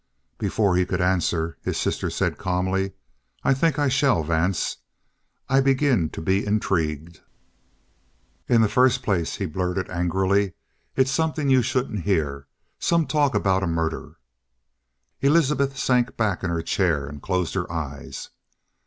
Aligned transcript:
Before 0.39 0.75
he 0.75 0.83
could 0.83 0.99
answer, 0.99 1.59
his 1.61 1.77
sister 1.77 2.09
said 2.09 2.39
calmly: 2.39 2.93
"I 3.43 3.53
think 3.53 3.77
I 3.77 3.87
shall, 3.87 4.23
Vance. 4.23 4.77
I 5.47 5.61
begin 5.61 6.09
to 6.09 6.21
be 6.23 6.43
intrigued." 6.43 7.19
"In 8.49 8.61
the 8.61 8.67
first 8.67 9.03
place," 9.03 9.35
he 9.35 9.45
blurted 9.45 9.91
angrily, 9.91 10.53
"it's 10.95 11.11
something 11.11 11.51
you 11.51 11.61
shouldn't 11.61 12.05
hear 12.05 12.47
some 12.79 13.05
talk 13.05 13.35
about 13.35 13.61
a 13.61 13.67
murder" 13.67 14.17
Elizabeth 15.21 15.77
sank 15.77 16.17
back 16.17 16.43
in 16.43 16.49
her 16.49 16.63
chair 16.63 17.05
and 17.05 17.21
closed 17.21 17.53
her 17.53 17.71
eyes. 17.71 18.31